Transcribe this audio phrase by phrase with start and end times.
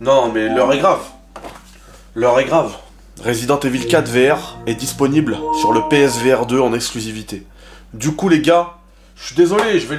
[0.00, 1.02] Non, mais l'heure est grave.
[2.14, 2.74] L'heure est grave.
[3.22, 7.46] Resident Evil 4 VR est disponible sur le PSVR 2 en exclusivité.
[7.92, 8.78] Du coup, les gars,
[9.14, 9.96] je suis désolé, je vais,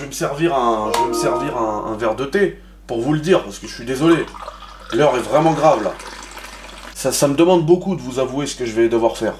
[0.00, 1.56] vais me servir un, je vais me servir
[1.96, 4.26] verre de thé pour vous le dire, parce que je suis désolé.
[4.92, 5.92] L'heure est vraiment grave là.
[6.94, 9.34] Ça, ça me demande beaucoup de vous avouer ce que je vais devoir faire.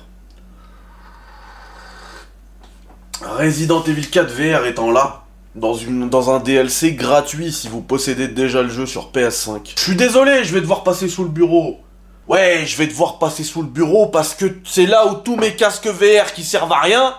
[3.23, 5.26] Resident Evil 4 VR étant là,
[5.57, 9.73] dans, une, dans un DLC gratuit si vous possédez déjà le jeu sur PS5.
[9.77, 11.81] Je suis désolé, je vais devoir passer sous le bureau.
[12.29, 15.55] Ouais, je vais devoir passer sous le bureau parce que c'est là où tous mes
[15.55, 17.15] casques VR qui servent à rien,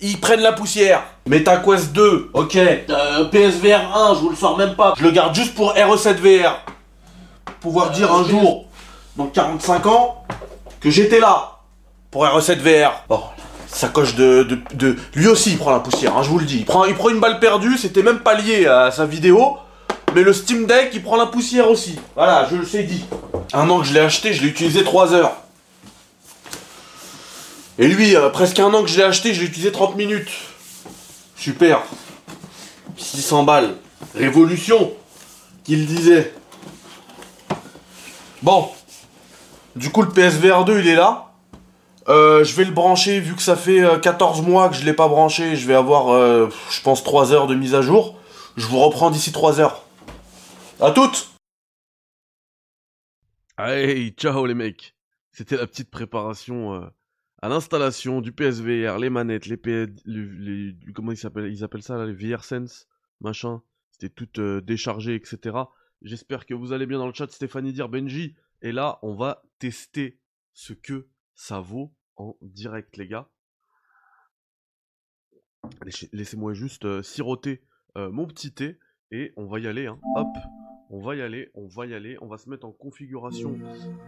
[0.00, 1.02] ils prennent la poussière.
[1.26, 2.56] MetaQuest 2, ok.
[2.56, 4.94] Euh, PSVR 1, je vous le sors même pas.
[4.98, 6.64] Je le garde juste pour RE7 VR.
[7.60, 8.66] Pouvoir dire un jour,
[9.16, 10.24] dans 45 ans,
[10.80, 11.58] que j'étais là.
[12.10, 13.04] Pour RE7 VR.
[13.08, 13.22] Bon,
[13.72, 14.96] sacoche de, de.
[15.14, 16.58] Lui aussi, il prend la poussière, hein, je vous le dis.
[16.58, 19.56] Il prend, il prend une balle perdue, c'était même pas lié à sa vidéo.
[20.14, 21.98] Mais le Steam Deck, il prend la poussière aussi.
[22.14, 23.04] Voilà, je le sais dit.
[23.54, 25.32] Un an que je l'ai acheté, je l'ai utilisé 3 heures.
[27.78, 30.30] Et lui, euh, presque un an que je l'ai acheté, je l'ai utilisé 30 minutes.
[31.34, 31.82] Super.
[32.98, 33.74] 600 balles.
[34.14, 34.92] Révolution,
[35.64, 36.34] qu'il disait.
[38.42, 38.68] Bon.
[39.74, 41.31] Du coup, le PSVR 2, il est là.
[42.08, 44.92] Euh, je vais le brancher, vu que ça fait euh, 14 mois que je l'ai
[44.92, 48.18] pas branché, je vais avoir, euh, je pense, 3 heures de mise à jour.
[48.56, 49.84] Je vous reprends d'ici 3 heures.
[50.80, 51.32] À toutes
[53.58, 54.96] Hey, ciao les mecs
[55.30, 56.86] C'était la petite préparation euh,
[57.42, 59.86] à l'installation du PSVR, les manettes, les, P...
[60.94, 62.88] comment ils s'appellent Ils appellent ça là, les VR Sense,
[63.20, 63.62] machin.
[63.90, 65.56] C'était tout euh, déchargé, etc.
[66.00, 68.34] J'espère que vous allez bien dans le chat, Stéphanie dire Benji.
[68.62, 70.18] Et là, on va tester
[70.52, 73.28] ce que ça vaut en direct, les gars.
[75.84, 77.62] Laissez- Laissez-moi juste euh, siroter
[77.96, 78.78] euh, mon petit thé
[79.10, 79.86] et on va y aller.
[79.86, 80.00] Hein.
[80.16, 80.28] Hop,
[80.90, 82.16] on va y aller, on va y aller.
[82.20, 83.58] On va se mettre en configuration,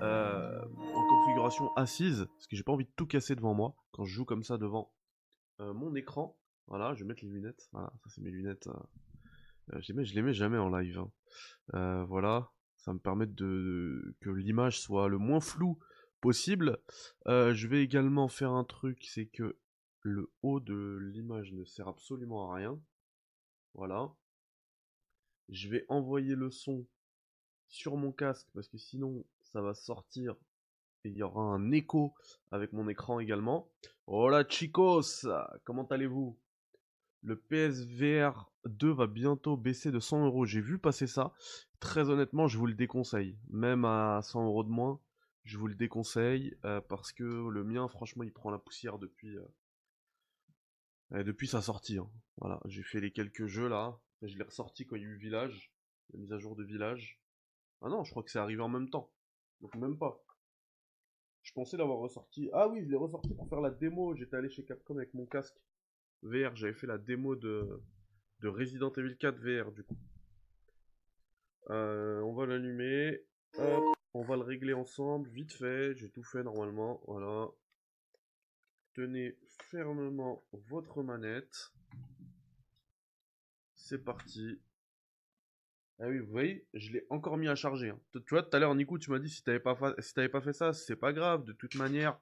[0.02, 4.04] euh, en configuration assise parce que j'ai pas envie de tout casser devant moi quand
[4.04, 4.92] je joue comme ça devant
[5.58, 6.36] mon écran.
[6.66, 7.68] Voilà, je vais mettre les lunettes.
[7.72, 8.68] Voilà, ça c'est mes lunettes.
[9.72, 10.98] je les mets- je les mets jamais en live.
[11.72, 12.04] hein.
[12.08, 15.78] Voilà, ça me permet de que l'image soit le moins floue
[16.24, 16.78] possible.
[17.26, 19.58] Euh, je vais également faire un truc, c'est que
[20.00, 22.80] le haut de l'image ne sert absolument à rien.
[23.74, 24.10] Voilà.
[25.50, 26.86] Je vais envoyer le son
[27.68, 30.34] sur mon casque parce que sinon ça va sortir
[31.04, 32.14] et il y aura un écho
[32.50, 33.68] avec mon écran également.
[34.06, 35.26] Hola chicos,
[35.64, 36.38] comment allez-vous?
[37.20, 40.46] Le PSVR 2 va bientôt baisser de 100 euros.
[40.46, 41.34] J'ai vu passer ça.
[41.80, 43.36] Très honnêtement, je vous le déconseille.
[43.50, 45.00] Même à 100 euros de moins,
[45.44, 49.36] je vous le déconseille euh, parce que le mien, franchement, il prend la poussière depuis,
[49.36, 49.44] euh,
[51.12, 51.98] euh, depuis sa sortie.
[51.98, 52.10] hein.
[52.38, 53.98] Voilà, j'ai fait les quelques jeux là.
[54.22, 55.70] Je l'ai ressorti quand il y a eu Village,
[56.12, 57.20] la mise à jour de Village.
[57.82, 59.12] Ah non, je crois que c'est arrivé en même temps.
[59.60, 60.24] Donc même pas.
[61.42, 62.48] Je pensais l'avoir ressorti.
[62.54, 64.14] Ah oui, je l'ai ressorti pour faire la démo.
[64.14, 65.54] J'étais allé chez Capcom avec mon casque
[66.22, 66.56] VR.
[66.56, 67.82] J'avais fait la démo de,
[68.40, 69.98] de Resident Evil 4 VR du coup.
[71.68, 73.20] Euh, on va l'allumer.
[73.58, 75.94] Hop, on va le régler ensemble, vite fait.
[75.96, 77.00] J'ai tout fait normalement.
[77.06, 77.48] Voilà.
[78.94, 79.36] Tenez
[79.70, 81.72] fermement votre manette.
[83.74, 84.58] C'est parti.
[86.00, 87.90] Ah oui, vous voyez, je l'ai encore mis à charger.
[87.90, 88.00] hein.
[88.12, 90.52] Tu vois, tout à l'heure, Nico, tu m'as dit si t'avais pas, si pas fait
[90.52, 91.44] ça, c'est pas grave.
[91.44, 92.18] De toute manière,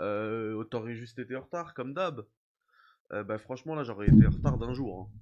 [0.00, 2.24] euh, t'aurais juste été en retard, comme d'hab.
[3.12, 5.00] Euh, bah, franchement, là, j'aurais été en retard d'un jour.
[5.12, 5.18] hein,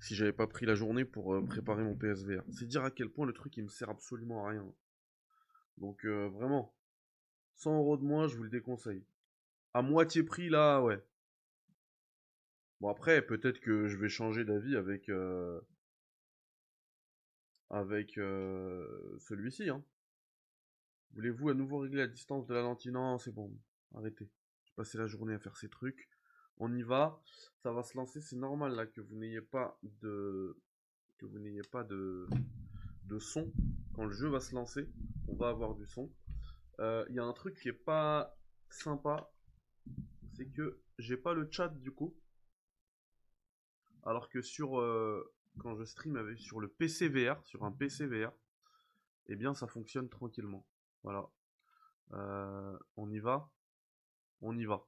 [0.00, 2.42] si j'avais pas pris la journée pour euh, préparer mon PSVR.
[2.50, 4.66] C'est dire à quel point le truc, il me sert absolument à rien.
[5.80, 6.72] Donc, euh, vraiment,
[7.56, 9.04] 100 euros de moins, je vous le déconseille.
[9.74, 11.02] À moitié prix, là, ouais.
[12.80, 15.08] Bon, après, peut-être que je vais changer d'avis avec.
[15.08, 15.60] euh,
[17.70, 19.70] avec euh, celui-ci.
[19.70, 19.82] Hein.
[21.14, 22.92] Voulez-vous à nouveau régler la distance de la lentille?
[22.92, 23.50] Non, c'est bon.
[23.94, 24.28] Arrêtez.
[24.64, 26.08] J'ai passé la journée à faire ces trucs.
[26.58, 27.20] On y va.
[27.62, 28.20] Ça va se lancer.
[28.20, 30.56] C'est normal là que vous n'ayez pas de
[31.18, 32.26] que vous n'ayez pas de
[33.18, 33.52] son
[33.94, 34.88] quand le jeu va se lancer.
[35.28, 36.12] On va avoir du son.
[36.80, 38.36] Euh, Il y a un truc qui est pas
[38.70, 39.32] sympa,
[40.34, 42.16] c'est que j'ai pas le chat du coup.
[44.04, 48.06] Alors que sur euh, quand je stream avec sur le PC VR, sur un PC
[48.06, 48.32] VR,
[49.26, 50.66] eh bien ça fonctionne tranquillement.
[51.02, 51.28] Voilà.
[52.12, 53.50] Euh, on y va
[54.40, 54.86] On y va.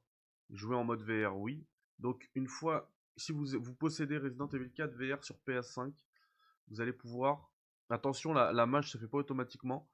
[0.50, 1.66] Jouer en mode VR, oui.
[1.98, 5.92] Donc une fois, si vous, vous possédez Resident Evil 4 VR sur PS5,
[6.68, 7.51] vous allez pouvoir...
[7.90, 9.88] Attention, la, la mage se fait pas automatiquement.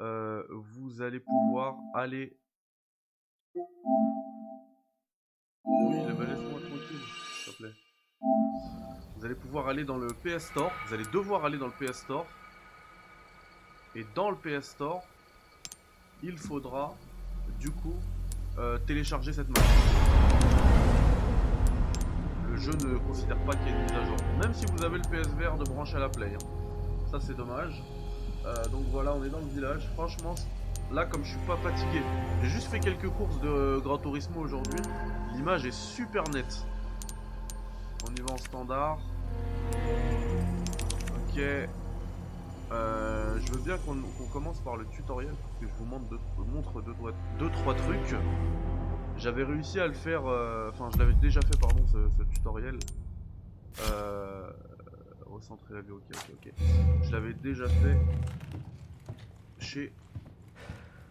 [0.00, 2.38] Euh, vous allez pouvoir aller...
[5.64, 7.00] Oui, laisse-moi tranquille,
[7.44, 7.72] s'il te plaît.
[9.16, 10.70] Vous allez pouvoir aller dans le PS Store.
[10.86, 12.26] Vous allez devoir aller dans le PS Store.
[13.94, 15.02] Et dans le PS Store,
[16.22, 16.94] il faudra
[17.60, 17.94] du coup
[18.58, 19.60] euh, télécharger cette map.
[22.48, 24.16] Le jeu ne considère pas qu'il y ait une mise à jour.
[24.40, 26.34] Même si vous avez le PSVR de brancher à la Play.
[26.34, 26.63] hein.
[27.10, 27.82] Ça c'est dommage.
[28.46, 29.88] Euh, donc voilà, on est dans le village.
[29.94, 30.34] Franchement,
[30.92, 32.02] là comme je suis pas fatigué,
[32.42, 34.80] j'ai juste fait quelques courses de Gran Turismo aujourd'hui.
[35.34, 36.64] L'image est super nette.
[38.06, 38.98] On y va en standard.
[41.28, 41.40] Ok.
[42.72, 46.18] Euh, je veux bien qu'on commence par le tutoriel parce que je vous montre deux,
[46.52, 46.94] montre deux,
[47.38, 48.16] deux, trois trucs.
[49.16, 52.78] J'avais réussi à le faire, euh, enfin je l'avais déjà fait pardon ce, ce tutoriel.
[53.90, 54.33] Euh,
[55.34, 56.52] recentrer la vue, ok ok ok.
[57.02, 57.96] Je l'avais déjà fait
[59.58, 59.92] chez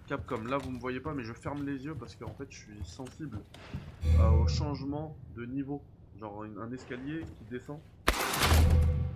[0.07, 0.43] Capcom.
[0.43, 2.85] Là vous me voyez pas mais je ferme les yeux parce qu'en fait je suis
[2.85, 3.39] sensible
[4.19, 5.81] euh, au changement de niveau.
[6.19, 7.79] Genre un escalier qui descend.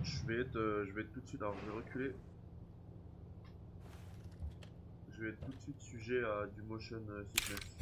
[0.02, 1.42] Je vais être, euh, je vais être tout de suite.
[1.42, 2.14] Alors je vais reculer.
[5.12, 7.78] Je vais être tout de suite sujet à du motion euh, sickness.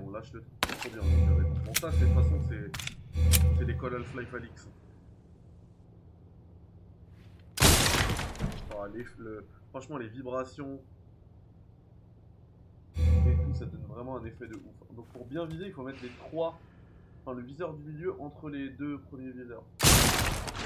[0.00, 1.02] On lâche le truc trop bien.
[1.64, 2.70] Bon ça de toute façon c'est
[3.58, 4.68] c'est l'école Half-Life Alix.
[9.70, 10.80] Franchement les vibrations
[12.96, 14.96] et tout ça donne vraiment un effet de ouf.
[14.96, 16.58] Donc pour bien viser il faut mettre les trois,
[17.24, 19.62] enfin le viseur du milieu entre les deux premiers viseurs.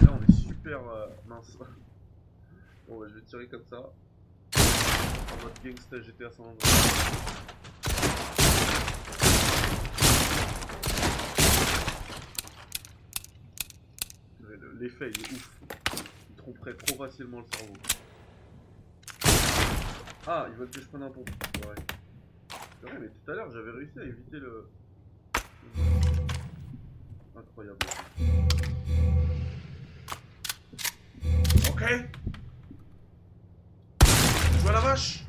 [0.00, 1.56] Et là on est super euh, mince.
[2.88, 3.79] Bon bah je vais tirer comme ça.
[3.79, 7.32] En mode gangsta GTA San Andreas.
[14.81, 16.12] L'effet il est ouf.
[16.44, 17.74] Il tromperait trop facilement le cerveau.
[20.26, 21.24] Ah, ils veulent que je prenne un pont.
[21.68, 21.76] Ouais.
[22.82, 24.68] Ouais, mais tout à l'heure j'avais réussi à éviter le.
[27.36, 27.78] Incroyable.
[31.70, 31.82] Ok.
[34.00, 35.24] Je vois la vache?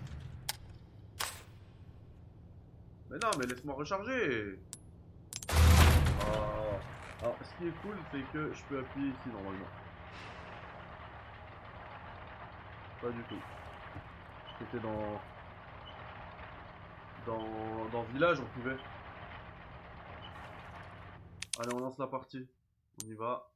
[3.11, 4.57] Mais non, mais laisse-moi recharger.
[5.49, 6.79] Ah.
[7.21, 9.67] Alors, ce qui est cool, c'est que je peux appuyer ici normalement.
[13.03, 13.41] Pas du tout.
[14.59, 15.19] C'était dans...
[17.25, 18.77] dans dans village, on pouvait.
[21.59, 22.47] Allez, on lance la partie.
[23.03, 23.49] On y va.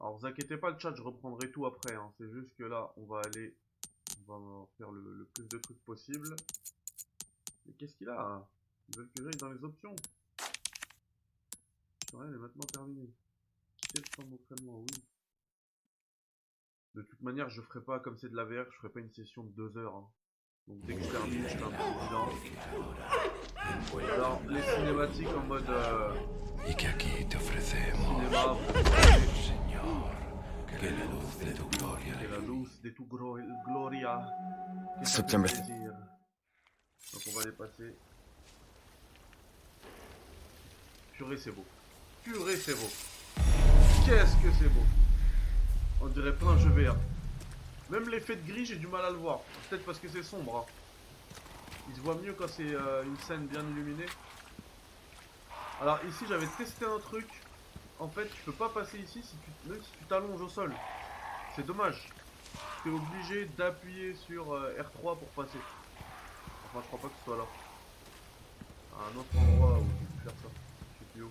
[0.00, 1.94] Alors, vous inquiétez pas, le chat, je reprendrai tout après.
[1.94, 2.10] hein.
[2.16, 3.54] C'est juste que là, on va aller.
[4.26, 6.34] On va faire le, plus de trucs possible.
[7.66, 8.46] Mais qu'est-ce qu'il a hein?
[8.88, 9.94] Ils veulent que j'aille dans les options.
[12.14, 13.10] Rien est maintenant terminé.
[13.92, 15.02] Quel temps d'entraînement, oui.
[16.94, 19.10] De toute manière, je ferai pas, comme c'est de la VR, je ferai pas une
[19.12, 19.94] session de 2 heures.
[19.94, 20.08] hein.
[20.66, 21.76] Donc dès que je termine, je fais un peu
[22.06, 22.28] bilan.
[24.14, 26.12] Alors, les cinématiques en mode euh,
[27.96, 28.56] cinéma,
[35.00, 35.04] de
[35.38, 35.92] de plaisir.
[37.12, 37.96] Donc on va les passer.
[41.12, 41.64] Purée, c'est beau.
[42.22, 42.90] Purée, c'est beau.
[44.06, 44.84] Qu'est-ce que c'est beau?
[46.00, 46.94] On dirait pas un jeu VR.
[47.90, 49.40] Même l'effet de gris, j'ai du mal à le voir.
[49.68, 50.66] Peut-être parce que c'est sombre.
[50.66, 51.44] hein.
[51.88, 54.06] Il se voit mieux quand c'est euh, une scène bien illuminée.
[55.80, 57.26] Alors ici, j'avais testé un truc.
[57.98, 60.72] En fait, tu peux pas passer ici si tu, même si tu t'allonges au sol.
[61.56, 62.08] C'est dommage.
[62.82, 65.58] Tu es obligé d'appuyer sur euh, R3 pour passer.
[66.66, 67.44] Enfin, je crois pas que ce soit là.
[68.94, 70.48] À un autre endroit où j'ai pu faire ça.
[70.94, 71.30] Je sais plus où.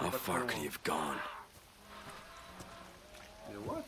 [0.00, 1.16] How far could you have gone?
[3.50, 3.82] Mais what?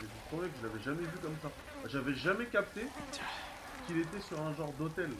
[0.00, 1.50] Je vous promets que je l'avais jamais vu comme ça.
[1.88, 2.86] J'avais jamais capté
[3.86, 5.10] qu'il était sur un genre d'hôtel.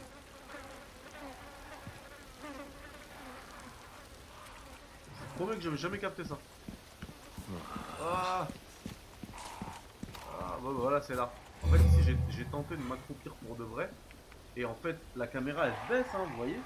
[5.06, 6.38] Je vous promets que j'avais jamais capté ça.
[8.04, 8.48] Ah
[10.40, 11.32] Ah bah voilà c'est là.
[11.64, 13.88] En fait ici j'ai- tenté de m'accroupir pour de vrai.
[14.56, 16.58] Et en fait la caméra elle se baisse hein, vous voyez.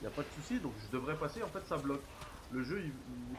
[0.00, 2.02] Il a pas de souci donc je devrais passer en fait ça bloque.
[2.50, 2.92] Le jeu il,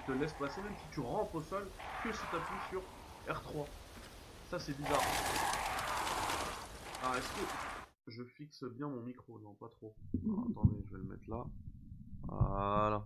[0.05, 1.67] te laisse passer même si tu rampes au sol
[2.03, 2.83] que si tu appuies sur
[3.27, 3.65] R3.
[4.49, 5.01] Ça c'est bizarre.
[7.03, 9.39] Ah est-ce que je fixe bien mon micro?
[9.39, 9.95] Non pas trop.
[10.51, 11.45] Attendez je vais le mettre là.
[12.27, 13.05] Voilà.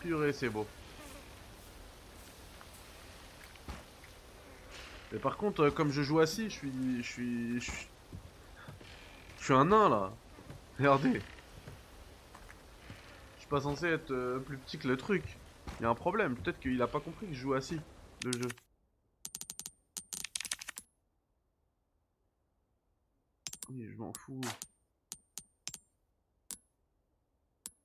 [0.00, 0.66] Purée, c'est beau.
[5.14, 7.70] Mais par contre, euh, comme je joue assis, je suis, je suis, je
[9.38, 10.12] suis, un nain là.
[10.76, 11.20] Regardez.
[13.36, 15.22] Je suis pas censé être euh, plus petit que le truc.
[15.78, 16.34] Il y a un problème.
[16.34, 17.80] Peut-être qu'il a pas compris que je joue assis,
[18.24, 18.48] le jeu.
[23.70, 24.40] Oui, je m'en fous.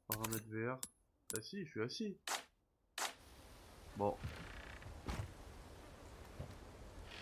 [0.08, 0.80] Paramètres VR.
[1.38, 2.18] Assis, je suis assis.
[3.98, 4.18] Bon.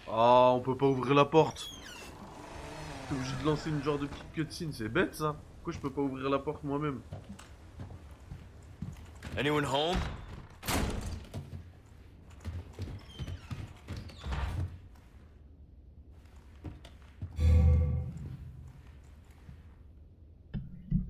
[0.10, 1.70] Ah, on peut pas ouvrir la porte.
[3.08, 5.36] T'es obligé de lancer une genre de petite cutscene, c'est bête ça.
[5.56, 7.02] Pourquoi je peux pas ouvrir la porte moi-même?
[9.38, 9.98] Anyone home?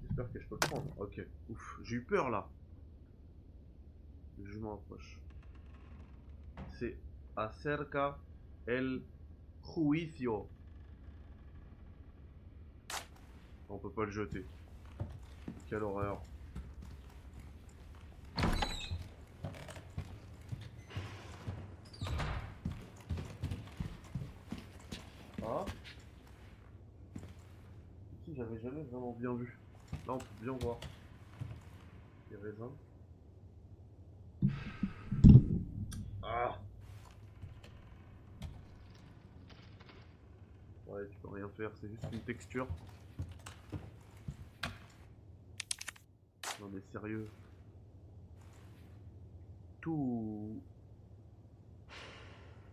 [0.01, 0.88] J'espère que je peux le prendre.
[0.98, 1.22] Ok.
[1.50, 2.48] Ouf, j'ai eu peur là.
[4.44, 5.18] Je m'en approche.
[6.80, 6.98] C'est
[7.36, 8.18] acerca
[8.67, 9.01] el
[9.63, 10.47] juicio.
[13.69, 14.45] On peut pas le jeter.
[15.69, 16.21] Quelle horreur.
[25.41, 25.65] Ah
[28.21, 29.57] Ici j'avais jamais vraiment bien vu.
[30.05, 30.77] Là on peut bien voir.
[32.31, 32.71] Les raisins.
[36.21, 36.57] Ah
[40.88, 42.68] Ouais, tu peux rien c'est juste une texture.
[46.60, 47.28] Non mais sérieux.
[49.82, 50.62] Tout...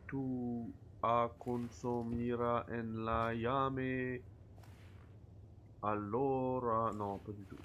[0.06, 0.72] Tout
[1.02, 4.20] a consumira en la llame.
[5.82, 6.92] Allora...
[6.92, 7.58] Non, pas du tout.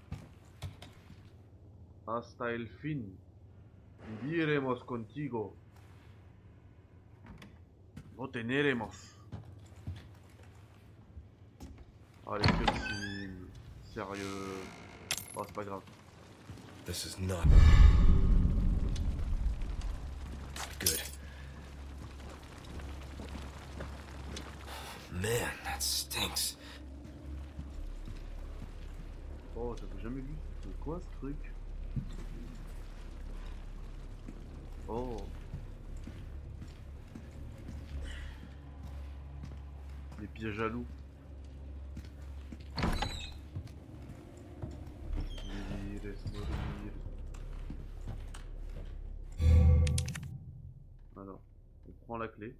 [2.07, 3.03] Hasta el fin.
[4.21, 5.53] Viviremos contigo.
[8.17, 9.18] No teneremos.
[12.31, 13.47] Allez, cutscene.
[13.91, 14.59] Sérieux.
[15.35, 15.81] Oh, c'est pas grave.
[16.85, 17.43] This is not
[20.79, 21.01] good.
[25.11, 25.31] Man,
[25.63, 26.55] that stinks.
[29.57, 30.35] Oh, j'avais jamais vu.
[30.61, 31.51] C'est quoi ce truc
[34.87, 35.17] Oh.
[40.21, 40.85] Les pièges à loups.
[52.17, 52.55] La clé.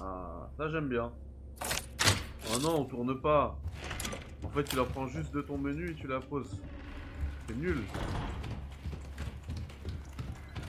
[0.00, 1.12] Ah, ça j'aime bien.
[2.52, 3.58] Oh non, on tourne pas.
[4.42, 6.60] En fait, tu la prends juste de ton menu et tu la poses.
[7.48, 7.82] C'est nul.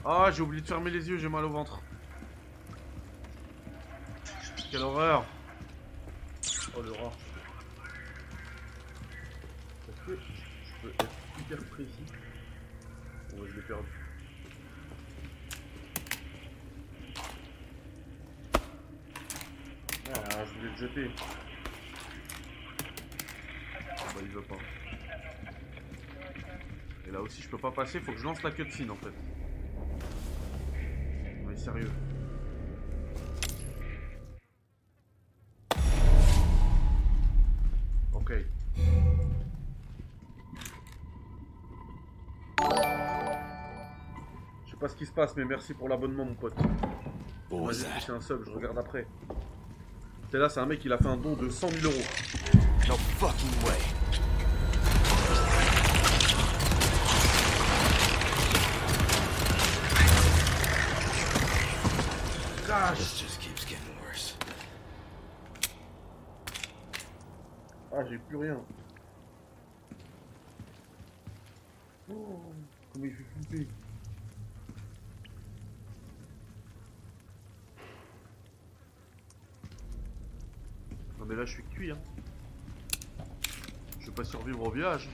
[0.04, 1.80] Ah, j'ai oublié de fermer les yeux, j'ai mal au ventre.
[4.70, 5.24] Quelle horreur.
[6.76, 7.12] Oh le rat.
[9.88, 11.06] Est-ce que je peux être
[11.38, 12.06] hyper précis?
[13.30, 13.88] Je l'ai perdu?
[20.14, 21.10] Ah, je voulais le jeter.
[23.98, 24.56] Ah bah il veut pas.
[27.06, 29.12] Et là aussi je peux pas passer, faut que je lance la cutscene en fait.
[31.46, 31.90] Mais sérieux.
[38.12, 38.32] Ok.
[44.64, 46.54] Je sais pas ce qui se passe, mais merci pour l'abonnement mon pote.
[46.56, 48.00] That?
[48.00, 49.06] c'est un sub, je regarde après.
[50.30, 52.04] C'est là, c'est un mec, il a fait un don de 100 000 euros.
[52.86, 53.78] No fucking way.
[62.66, 64.36] Cache This just keeps getting worse.
[67.90, 68.60] Ah, j'ai plus rien.
[72.10, 72.14] Oh,
[72.92, 73.68] comment il fait flipper.
[81.28, 81.98] Mais là je suis cuit hein.
[84.00, 85.08] Je vais pas survivre au village.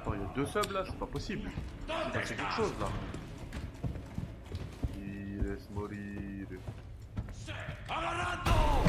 [0.00, 1.50] Attends, il y a deux subs là, c'est pas possible.
[1.88, 2.86] Il passé quelque chose là.
[4.96, 6.46] Il laisse mourir.
[7.88, 8.84] Attends,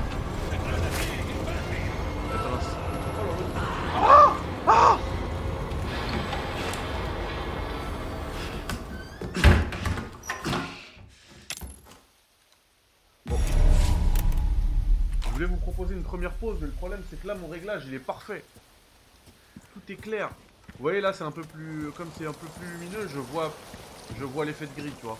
[4.65, 4.99] Bon.
[16.09, 18.43] première pause, mais le problème c'est que là mon réglage il est parfait.
[19.73, 20.29] Tout est clair.
[20.73, 21.91] Vous voyez là c'est un peu plus.
[21.91, 23.53] Comme c'est un peu plus lumineux, je vois
[24.17, 25.19] je vois l'effet de gris, tu vois.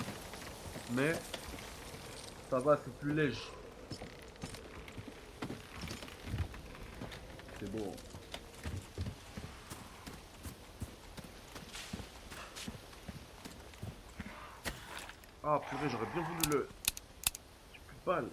[0.93, 1.13] Mais
[2.49, 3.39] ça va, c'est plus léger.
[7.59, 7.93] C'est beau.
[7.93, 8.09] Hein.
[15.43, 16.67] Ah purée, j'aurais bien voulu le...
[17.73, 18.29] J'ai plus de balles.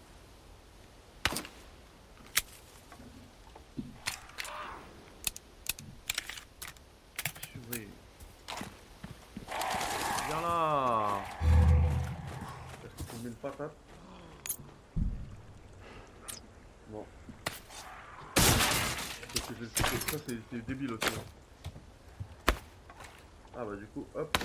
[24.16, 24.38] Hop.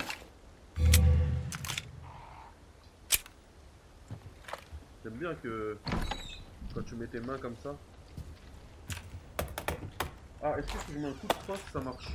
[5.02, 5.78] J'aime bien que
[6.74, 7.74] quand tu mets tes mains comme ça.
[10.42, 12.12] Ah, est-ce que si je mets un coup de poing, ça marche?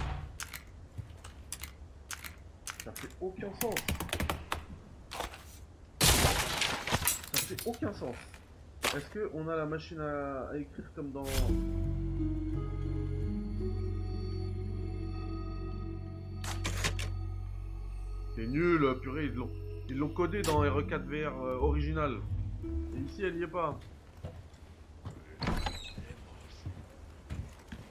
[2.84, 3.76] Ça fait aucun sens.
[7.34, 8.16] Ça fait aucun sens.
[8.96, 11.26] Est-ce que on a la machine à écrire comme dans.
[18.58, 19.50] Nul, purée, ils l'ont,
[19.90, 22.18] ils l'ont codé dans RE4VR euh, original.
[22.96, 23.78] Et ici, elle y est pas.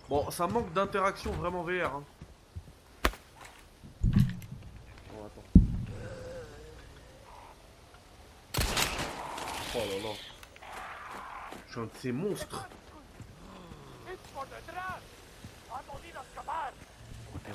[0.09, 1.95] Bon, ça manque d'interaction vraiment VR.
[1.97, 2.05] Hein.
[5.13, 5.45] Bon, attends.
[9.75, 10.15] Oh là là.
[11.67, 12.69] Je suis un de ces monstres.
[14.07, 14.15] Ouais,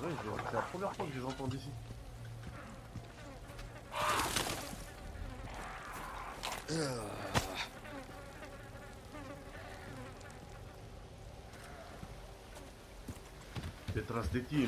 [0.01, 1.69] je- c'est la première fois que je les entends d'ici.
[13.93, 14.67] Detrás de ti,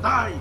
[0.00, 0.34] Die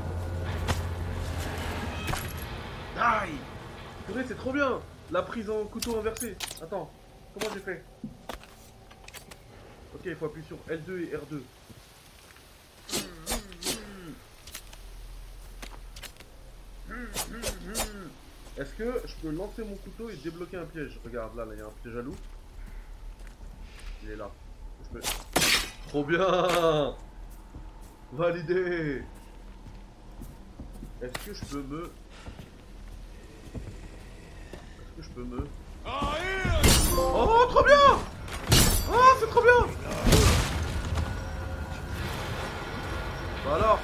[2.97, 4.79] Die c'est trop bien
[5.11, 6.37] La prise en couteau inversé.
[6.61, 6.89] Attends,
[7.33, 7.83] comment j'ai fait?
[9.95, 11.41] Ok, il faut appuyer sur L2 et R2.
[18.57, 20.99] Est-ce que je peux lancer mon couteau et débloquer un piège?
[21.03, 22.15] Regarde, là, il y a un piège à loup.
[24.03, 24.29] Il est là.
[25.89, 26.95] Trop bien
[28.13, 29.03] Validé
[31.01, 31.91] Est-ce que je peux me...
[33.55, 35.47] Est-ce que je peux me...
[35.85, 37.99] Oh, trop bien!
[38.91, 39.65] Oh, c'est trop bien!
[43.45, 43.79] Bah alors!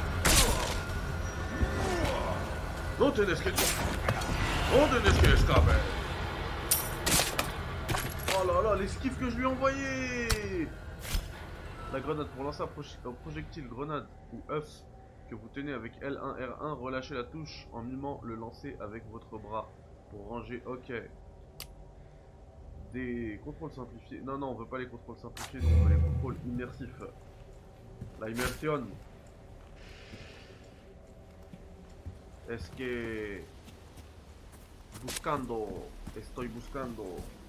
[3.15, 3.49] Tenés que...
[3.49, 5.63] Non tenés que escape
[8.34, 10.67] Oh là là, l'esquive que je lui ai envoyé
[11.93, 14.65] La grenade pour lancer un, un projectile grenade ou œuf
[15.29, 19.38] que vous tenez avec L1, R1, relâchez la touche en mimant le lancer avec votre
[19.38, 19.69] bras
[20.09, 20.61] pour ranger.
[20.65, 20.91] Ok.
[22.93, 24.21] Des contrôles simplifiés.
[24.21, 27.03] Non, non, on veut pas les contrôles simplifiés, on veut les contrôles immersifs.
[28.19, 28.85] La immersion.
[32.49, 33.41] Es que.
[35.01, 35.67] Buscando.
[36.15, 37.03] Estoy buscando.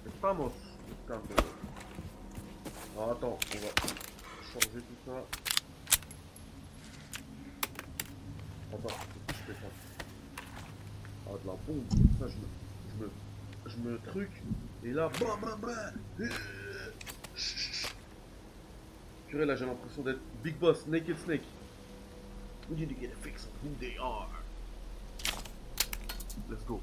[0.05, 0.51] Estamos
[0.87, 1.35] buscando.
[2.99, 3.71] Ah, attends, on va
[4.51, 5.56] changer tout ça.
[8.77, 9.67] Attends, faut que je fais ça.
[11.27, 11.83] Ah, de la bombe.
[12.19, 12.47] Ça, je me.
[12.89, 13.09] Je me.
[13.65, 14.29] Je me truc.
[14.83, 15.09] Et là.
[15.19, 16.29] Bam, bam, bam.
[19.27, 21.43] Purée, là, j'ai l'impression d'être Big Boss, Naked Snake.
[22.69, 24.27] We need to get a fix on who they are?
[26.49, 26.81] Let's go.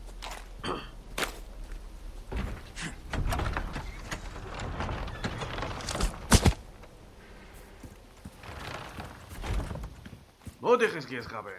[10.62, 11.52] No dejes que escape.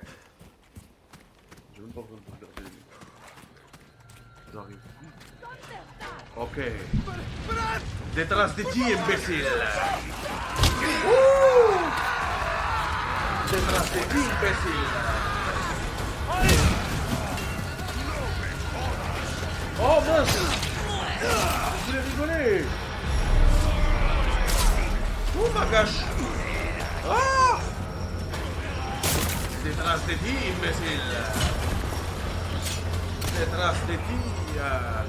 [4.54, 4.80] J'arrive.
[6.36, 6.60] Ok.
[8.14, 9.48] Détrás de ti, imbécile.
[11.08, 11.80] Ouh
[13.50, 14.86] Détrás de ti, imbécile.
[19.80, 20.40] Oh mince
[21.22, 22.66] Je voulais rigoler?
[25.38, 26.00] Oh ma gâche
[27.10, 27.60] Ah
[30.08, 31.65] de ti, imbécile
[33.42, 34.00] это раз ты,
[34.56, 35.06] я...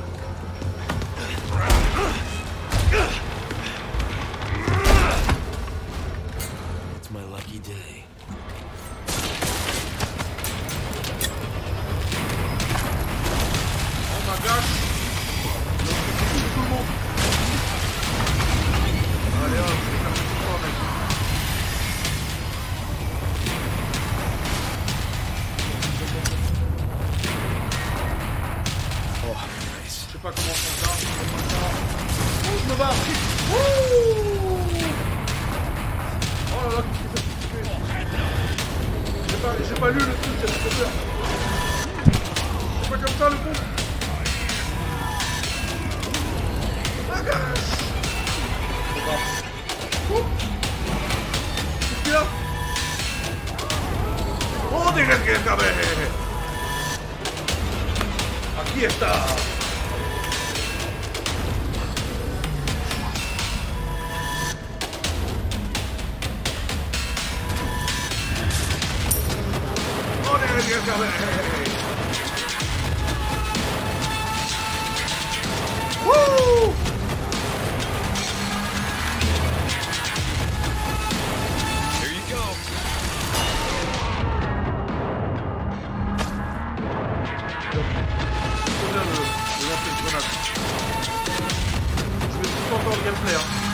[93.06, 93.36] gameplay.
[93.36, 93.65] Hein.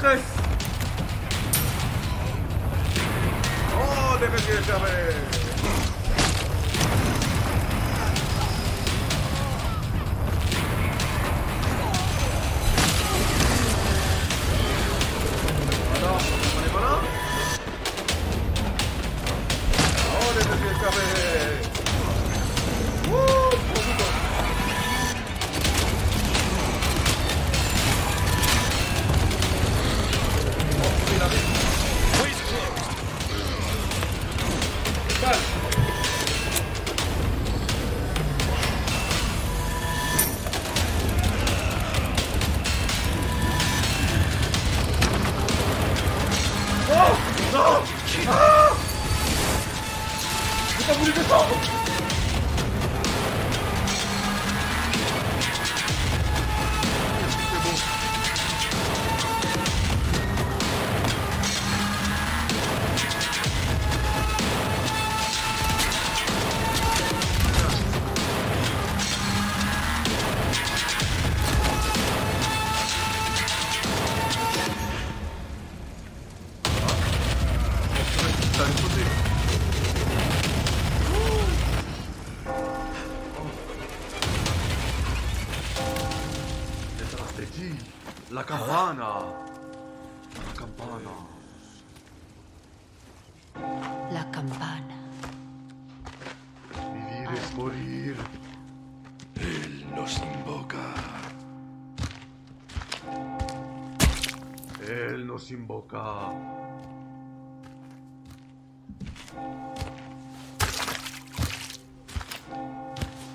[0.00, 0.39] Stress.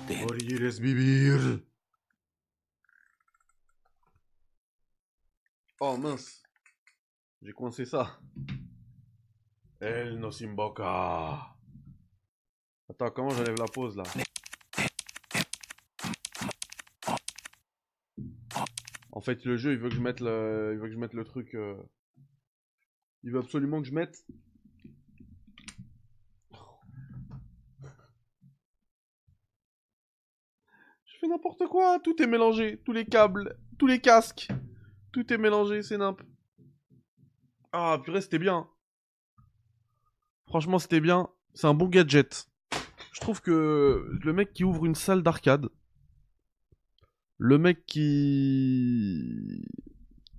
[0.08, 1.60] Morir es vivir.
[5.78, 6.42] Oh mince.
[7.42, 8.18] J'ai coincé ça.
[9.80, 11.54] Elle nos invoca.
[12.88, 14.04] Attends, comment j'enlève la pause là?
[19.12, 21.14] En fait, le jeu, il veut que je mette le, il veut que je mette
[21.14, 21.54] le truc.
[21.54, 21.76] euh,
[23.26, 24.24] Il veut absolument que je mette.
[31.04, 34.46] Je fais n'importe quoi, tout est mélangé, tous les câbles, tous les casques,
[35.10, 36.22] tout est mélangé, c'est nimp.
[37.72, 38.68] Ah, purée, c'était bien.
[40.46, 41.28] Franchement, c'était bien.
[41.52, 42.48] C'est un bon gadget.
[43.12, 45.68] Je trouve que le mec qui ouvre une salle d'arcade,
[47.38, 49.66] le mec qui...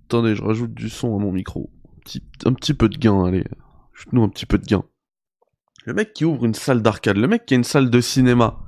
[0.06, 1.70] Attendez, je rajoute du son à mon micro.
[2.44, 3.44] Un petit, peu de gain, allez.
[3.94, 4.84] Ajoute-nous un petit peu de gain.
[5.84, 8.58] Le mec qui ouvre une salle d'arcade, le mec qui a une salle de cinéma.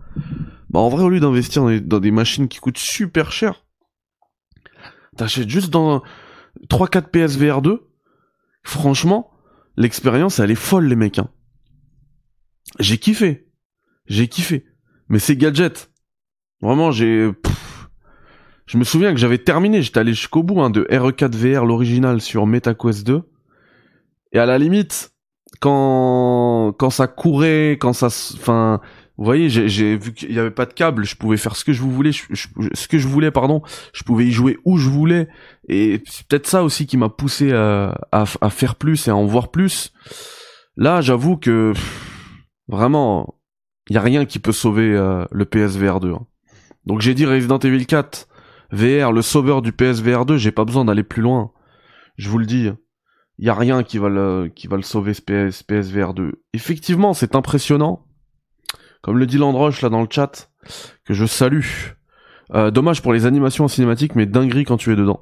[0.71, 3.65] Bah en vrai, au lieu d'investir dans, des- machines qui coûtent super cher,
[5.17, 6.03] t'achètes juste dans
[6.69, 7.87] 3-4 PSVR 2.
[8.63, 9.31] Franchement,
[9.77, 11.19] l'expérience, elle est folle, les mecs.
[11.19, 11.31] hein.
[12.79, 13.49] J'ai kiffé.
[14.07, 14.65] J'ai kiffé.
[15.09, 15.91] Mais ces gadgets,
[16.61, 17.31] vraiment, j'ai...
[18.67, 22.21] Je me souviens que j'avais terminé, j'étais allé jusqu'au bout hein, de RE4 VR, l'original,
[22.21, 23.29] sur MetaQuest 2.
[24.33, 25.13] Et à la limite,
[25.61, 28.07] quand, quand ça courait, quand ça...
[28.07, 28.81] Enfin,
[29.19, 31.73] vous voyez, j'ai- vu qu'il n'y avait pas de câble, je pouvais faire ce que
[31.75, 33.61] je voulais, ce que je voulais, pardon.
[33.93, 35.29] Je pouvais y jouer où je voulais.
[35.69, 39.27] Et c'est peut-être ça aussi qui m'a poussé à, à, faire plus et à en
[39.27, 39.93] voir plus.
[40.77, 41.75] Là, j'avoue que
[42.69, 43.35] vraiment,
[43.91, 46.13] il y a rien qui peut sauver euh, le PSVR 2.
[46.13, 46.27] hein.
[46.87, 48.27] Donc j'ai dit Resident Evil 4
[48.73, 51.53] VR, le sauveur du PSVR 2, j'ai pas besoin d'aller plus loin.
[52.17, 52.71] Je vous le dis,
[53.41, 56.43] il y a rien qui va le qui va le sauver ce PS, PSVR 2.
[56.53, 58.05] Effectivement, c'est impressionnant.
[59.01, 60.51] Comme le dit Landroche là dans le chat,
[61.07, 61.65] que je salue.
[62.55, 65.21] Euh, dommage pour les animations en cinématique, mais dinguerie quand tu es dedans.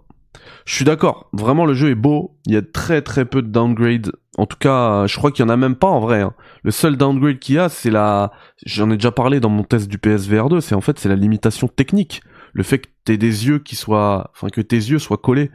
[0.64, 3.48] Je suis d'accord, vraiment le jeu est beau, il y a très très peu de
[3.48, 4.10] downgrade.
[4.36, 6.20] En tout cas, je crois qu'il y en a même pas en vrai.
[6.20, 6.34] hein.
[6.64, 8.32] Le seul downgrade qu'il y a, c'est la...
[8.66, 11.14] J'en ai déjà parlé dans mon test du PSVR 2, c'est en fait c'est la
[11.14, 12.22] limitation technique.
[12.52, 14.32] Le fait que t'aies des yeux qui soient...
[14.34, 15.52] Enfin, que tes yeux soient collés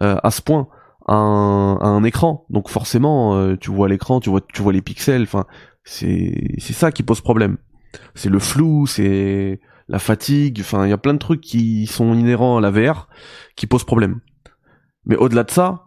[0.00, 0.68] euh, à ce point
[1.08, 2.46] un, un écran.
[2.50, 5.46] Donc forcément, euh, tu vois l'écran, tu vois, tu vois les pixels, enfin...
[5.82, 7.56] C'est c'est ça qui pose problème.
[8.14, 12.12] C'est le flou, c'est la fatigue, enfin il y a plein de trucs qui sont
[12.14, 13.08] inhérents à la VR
[13.56, 14.20] qui posent problème.
[15.06, 15.86] Mais au-delà de ça,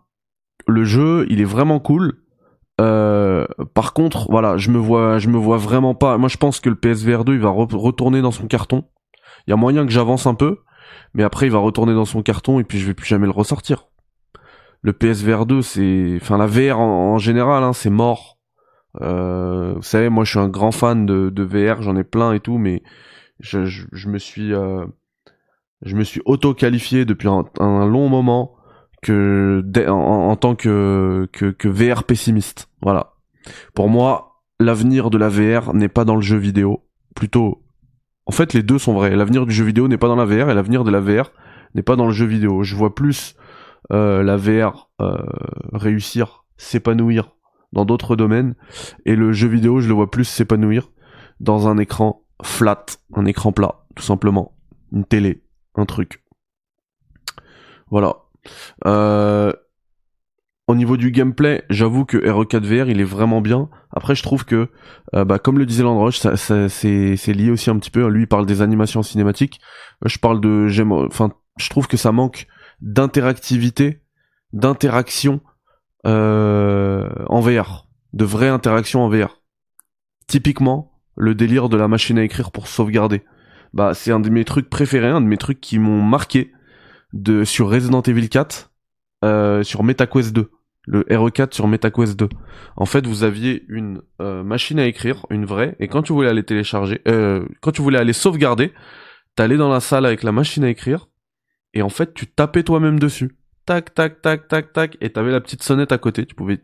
[0.68, 2.24] le jeu, il est vraiment cool.
[2.82, 3.46] Euh,
[3.76, 6.18] par contre, voilà, je me vois, je me vois vraiment pas.
[6.18, 8.86] Moi, je pense que le PSVR 2, il va re- retourner dans son carton.
[9.48, 10.60] Il y a moyen que j'avance un peu,
[11.14, 13.32] mais après, il va retourner dans son carton et puis je vais plus jamais le
[13.32, 13.88] ressortir.
[14.84, 18.38] Le PSVR 2, c'est, enfin, la VR en, général, hein, c'est mort.
[19.02, 22.42] Euh, vous savez, moi, je suis un grand fan de, VR, j'en ai plein et
[22.42, 22.84] tout, mais
[23.40, 24.86] je, je, je me suis, euh,
[25.84, 28.56] je me suis auto-qualifié depuis un, long moment
[29.02, 32.70] que en, en tant que, que que VR pessimiste.
[32.82, 33.14] Voilà.
[33.74, 36.84] Pour moi, l'avenir de la VR n'est pas dans le jeu vidéo.
[37.16, 37.64] Plutôt,
[38.26, 39.16] en fait, les deux sont vrais.
[39.16, 41.32] L'avenir du jeu vidéo n'est pas dans la VR et l'avenir de la VR
[41.76, 42.64] n'est pas dans le jeu vidéo.
[42.64, 43.36] Je vois plus
[43.90, 45.18] la VR euh,
[45.74, 47.36] réussir, s'épanouir
[47.72, 48.56] dans d'autres domaines
[49.06, 50.92] et le jeu vidéo, je le vois plus s'épanouir
[51.40, 54.56] dans un écran flat, un écran plat, tout simplement,
[54.92, 55.44] une télé,
[55.76, 56.24] un truc.
[57.90, 58.18] Voilà.
[58.86, 59.52] Euh,
[60.68, 63.70] au niveau du gameplay, j'avoue que RE4 VR, il est vraiment bien.
[63.92, 64.70] Après, je trouve que,
[65.14, 68.08] euh, bah, comme le disait Landroche, ça, c'est, lié aussi un petit peu.
[68.08, 69.60] Lui, il parle des animations cinématiques.
[70.06, 72.48] Je parle de, j'aime, enfin, je trouve que ça manque
[72.84, 74.02] d'interactivité,
[74.52, 75.42] d'interaction
[76.06, 79.42] euh, en VR, de vraie interaction en VR.
[80.28, 83.24] Typiquement, le délire de la machine à écrire pour sauvegarder.
[83.74, 86.52] Bah, c'est un de mes trucs préférés, un de mes trucs qui m'ont marqué
[87.14, 88.72] de sur Resident Evil 4
[89.24, 90.50] euh, sur MetaQuest 2
[90.86, 92.28] le RE4 sur MetaQuest 2
[92.76, 96.28] en fait vous aviez une euh, machine à écrire une vraie et quand tu voulais
[96.28, 98.74] aller télécharger euh, quand tu voulais aller sauvegarder
[99.36, 101.08] t'allais dans la salle avec la machine à écrire
[101.74, 105.42] et en fait tu tapais toi-même dessus tac tac tac tac tac et t'avais la
[105.42, 106.64] petite sonnette à côté tu pouvais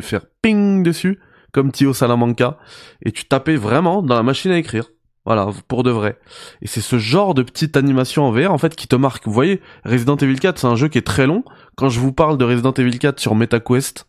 [0.00, 1.18] faire ping dessus
[1.52, 2.58] comme Tio Salamanca
[3.04, 4.90] et tu tapais vraiment dans la machine à écrire
[5.24, 6.18] voilà pour de vrai
[6.62, 9.26] et c'est ce genre de petite animation en VR en fait qui te marque.
[9.26, 11.44] Vous voyez, Resident Evil 4 c'est un jeu qui est très long.
[11.76, 14.06] Quand je vous parle de Resident Evil 4 sur MetaQuest,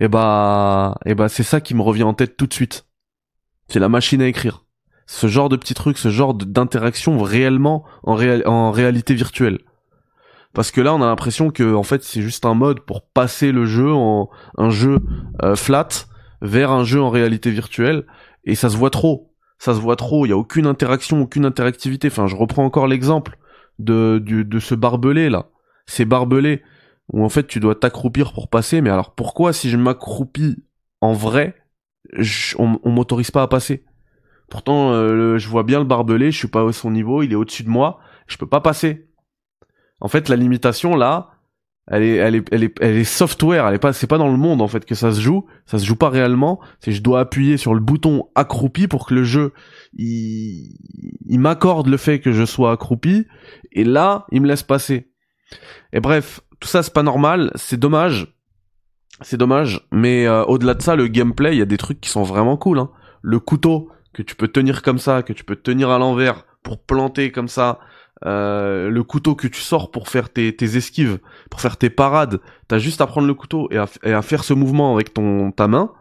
[0.00, 2.86] et bah, et bah c'est ça qui me revient en tête tout de suite.
[3.68, 4.63] C'est la machine à écrire.
[5.06, 9.58] Ce genre de petit truc, ce genre d'interaction réellement en, réal- en réalité virtuelle.
[10.54, 13.52] Parce que là, on a l'impression que en fait, c'est juste un mode pour passer
[13.52, 15.00] le jeu en un jeu
[15.42, 15.88] euh, flat
[16.40, 18.06] vers un jeu en réalité virtuelle,
[18.44, 19.32] et ça se voit trop.
[19.58, 20.26] Ça se voit trop.
[20.26, 22.08] Il y a aucune interaction, aucune interactivité.
[22.08, 23.38] Enfin, je reprends encore l'exemple
[23.78, 25.48] de de ce barbelé là.
[25.86, 26.62] C'est barbelé
[27.12, 28.80] où en fait tu dois t'accroupir pour passer.
[28.80, 30.64] Mais alors pourquoi si je m'accroupis
[31.00, 31.56] en vrai,
[32.58, 33.84] on, on m'autorise pas à passer?
[34.50, 36.30] Pourtant, euh, je vois bien le barbelé.
[36.30, 37.22] Je suis pas à son niveau.
[37.22, 37.98] Il est au-dessus de moi.
[38.26, 39.08] Je peux pas passer.
[40.00, 41.30] En fait, la limitation là,
[41.86, 43.66] elle est, elle est, elle est, elle est software.
[43.66, 45.46] Elle est pas, c'est pas dans le monde en fait que ça se joue.
[45.66, 46.60] Ça se joue pas réellement.
[46.80, 49.52] C'est je dois appuyer sur le bouton accroupi pour que le jeu,
[49.94, 50.76] il,
[51.26, 53.26] il m'accorde le fait que je sois accroupi.
[53.72, 55.10] Et là, il me laisse passer.
[55.92, 57.50] Et bref, tout ça c'est pas normal.
[57.54, 58.34] C'est dommage.
[59.20, 59.86] C'est dommage.
[59.92, 62.56] Mais euh, au-delà de ça, le gameplay, il y a des trucs qui sont vraiment
[62.56, 62.78] cool.
[62.78, 62.90] Hein.
[63.22, 66.82] Le couteau que tu peux tenir comme ça, que tu peux tenir à l'envers pour
[66.82, 67.80] planter comme ça.
[68.24, 71.18] Euh, le couteau que tu sors pour faire tes, tes esquives,
[71.50, 74.44] pour faire tes parades, t'as juste à prendre le couteau et à, et à faire
[74.44, 75.92] ce mouvement avec ton ta main,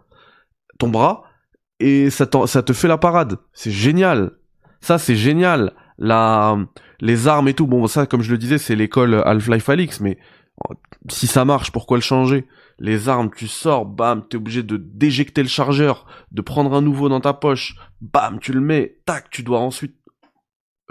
[0.80, 1.24] ton bras,
[1.82, 3.40] et ça, ça te fait la parade.
[3.52, 4.32] C'est génial.
[4.80, 5.74] Ça, c'est génial.
[5.98, 6.58] La,
[7.02, 10.18] les armes et tout, bon, ça, comme je le disais, c'est l'école Half-Life Alix, mais
[10.70, 10.76] euh,
[11.10, 12.48] si ça marche, pourquoi le changer?
[12.80, 17.10] Les armes, tu sors, bam, t'es obligé de déjecter le chargeur, de prendre un nouveau
[17.10, 19.96] dans ta poche, bam, tu le mets, tac, tu dois ensuite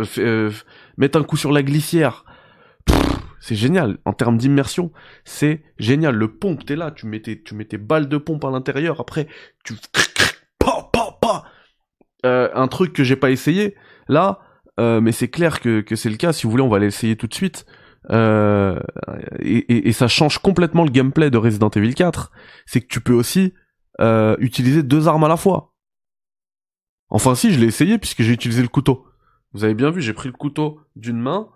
[0.01, 0.51] euh, euh,
[0.97, 2.25] mettre un coup sur la glissière.
[3.40, 3.99] C'est génial.
[4.05, 4.92] En termes d'immersion,
[5.25, 6.14] c'est génial.
[6.14, 9.01] Le pompe, t'es là, tu mets tes, tu mets tes balles de pompe à l'intérieur,
[9.01, 9.27] après,
[9.64, 9.75] tu...
[12.25, 13.75] Euh, un truc que j'ai pas essayé,
[14.07, 14.38] là,
[14.79, 16.33] euh, mais c'est clair que, que c'est le cas.
[16.33, 17.66] Si vous voulez, on va l'essayer tout de suite.
[18.10, 18.80] Euh,
[19.38, 22.32] et, ça change complètement le gameplay de Resident Evil 4.
[22.66, 23.54] C'est que tu peux aussi
[24.00, 25.74] euh, utiliser deux armes à la fois.
[27.08, 29.06] Enfin si, je l'ai essayé puisque j'ai utilisé le couteau.
[29.52, 31.48] Vous avez bien vu, j'ai pris le couteau d'une main,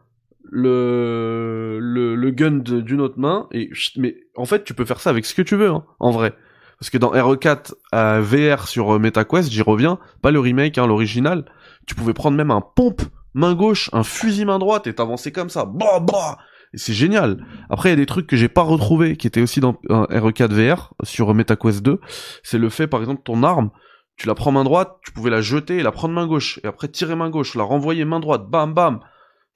[0.45, 5.25] le, le, gun d'une autre main, et mais en fait, tu peux faire ça avec
[5.25, 6.35] ce que tu veux, hein, en vrai.
[6.79, 10.87] Parce que dans RE4 euh, VR sur euh, MetaQuest, j'y reviens, pas le remake, hein,
[10.87, 11.47] l'original,
[11.87, 13.03] tu pouvais prendre même un pompe
[13.37, 16.39] main gauche, un fusil main droite et t'avancer comme ça, bah bah,
[16.73, 17.47] c'est génial.
[17.69, 20.05] Après, il y a des trucs que j'ai pas retrouvés, qui étaient aussi dans un
[20.05, 22.01] RE4 VR sur MetaQuest 2.
[22.43, 23.71] C'est le fait, par exemple, ton arme,
[24.17, 26.67] tu la prends main droite, tu pouvais la jeter et la prendre main gauche, et
[26.67, 29.01] après tirer main gauche, la renvoyer main droite, bam bam.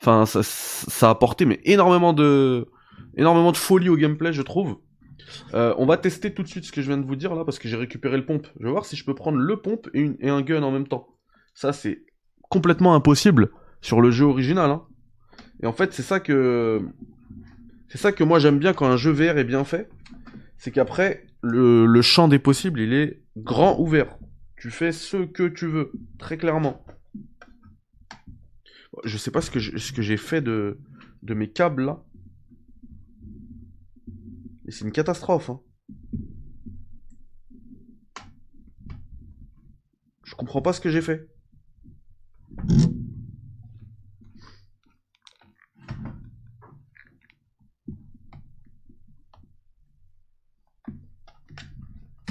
[0.03, 2.67] Enfin, ça, a apporté mais énormément de,
[3.55, 4.79] folie au gameplay, je trouve.
[5.55, 7.45] Euh, on va tester tout de suite ce que je viens de vous dire là,
[7.45, 8.47] parce que j'ai récupéré le pompe.
[8.59, 11.09] Je vais voir si je peux prendre le pompe et un gun en même temps.
[11.55, 12.05] Ça, c'est
[12.49, 14.71] complètement impossible sur le jeu original.
[14.71, 14.87] Hein.
[15.63, 16.81] Et en fait, c'est ça que,
[17.89, 19.91] c'est ça que moi j'aime bien quand un jeu VR est bien fait,
[20.59, 24.19] c'est qu'après le, champ des possibles, il est grand ouvert.
[24.57, 26.85] Tu fais ce que tu veux, très clairement.
[29.05, 30.79] Je sais pas ce que j'ai fait de,
[31.23, 32.05] de mes câbles là.
[34.67, 35.51] Et c'est une catastrophe.
[35.51, 35.61] Hein.
[40.25, 41.29] Je comprends pas ce que j'ai fait.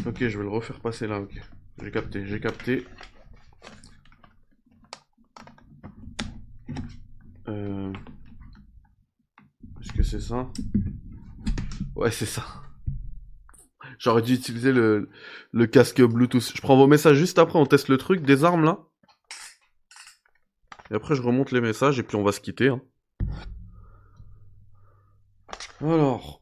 [0.05, 1.39] Ok, je vais le refaire passer là, ok.
[1.81, 2.85] J'ai capté, j'ai capté.
[7.47, 7.93] Euh...
[9.81, 10.49] Est-ce que c'est ça?
[11.95, 12.45] Ouais, c'est ça.
[13.97, 15.09] J'aurais dû utiliser le,
[15.51, 16.53] le casque Bluetooth.
[16.55, 18.79] Je prends vos messages juste après, on teste le truc des armes là.
[20.91, 22.69] Et après, je remonte les messages et puis on va se quitter.
[22.69, 22.81] hein.
[25.81, 26.38] Alors.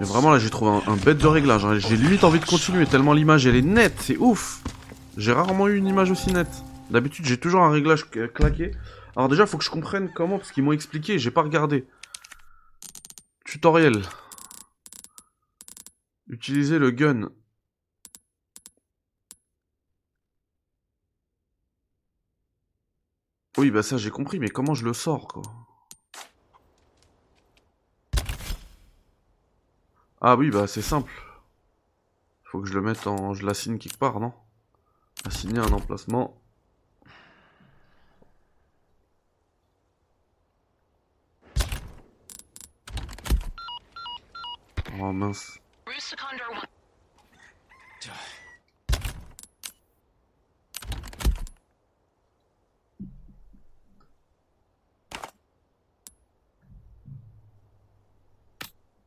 [0.00, 1.64] Mais vraiment là j'ai trouvé un, bête de réglage.
[1.64, 1.78] hein.
[1.78, 4.62] J'ai limite envie de continuer tellement l'image elle est nette, c'est ouf.
[5.16, 6.62] J'ai rarement eu une image aussi nette.
[6.90, 8.72] D'habitude j'ai toujours un réglage cla- claqué.
[9.16, 11.86] Alors déjà faut que je comprenne comment parce qu'ils m'ont expliqué, j'ai pas regardé.
[13.44, 14.02] Tutoriel.
[16.28, 17.28] Utiliser le gun.
[23.58, 25.42] Oui bah ça j'ai compris mais comment je le sors quoi?
[30.22, 31.12] Ah oui, bah c'est simple.
[32.44, 33.32] Faut que je le mette en...
[33.34, 34.34] Je l'assigne quelque part, non?
[35.24, 36.36] Assigner un emplacement.
[44.98, 45.58] Oh mince.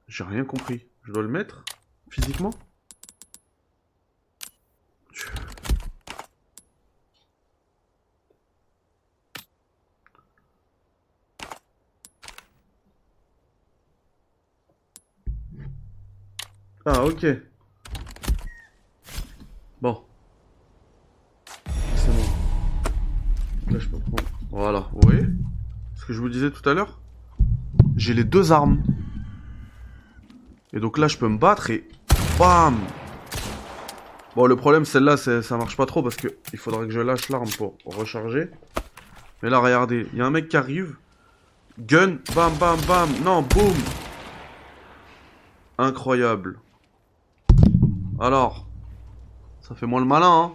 [0.08, 0.88] J'ai rien compris.
[1.04, 1.64] Je dois le mettre
[2.10, 2.52] Physiquement?
[16.86, 17.26] Ah, ok.
[19.82, 20.04] Bon.
[21.96, 23.72] C'est bon.
[23.72, 24.24] Là, je peux prendre.
[24.52, 25.26] Voilà, vous voyez
[25.96, 27.00] Ce que je vous disais tout à l'heure?
[27.96, 28.84] J'ai les deux armes.
[30.74, 31.88] Et donc là, je peux me battre et...
[32.40, 32.80] Bam
[34.36, 37.30] Bon, le problème, celle-là, ça marche pas trop parce que il faudra que je lâche
[37.30, 38.50] l'arme pour recharger.
[39.44, 40.96] Mais là, regardez, il y a un mec qui arrive.
[41.78, 43.10] Gun, bam, bam, bam.
[43.24, 43.76] Non, boum.
[45.78, 46.60] Incroyable.
[48.20, 48.68] Alors,
[49.62, 50.54] ça fait moins le malin, hein.